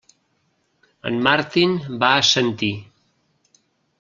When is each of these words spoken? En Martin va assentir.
En 1.09 1.19
Martin 1.27 1.77
va 2.05 2.11
assentir. 2.23 2.73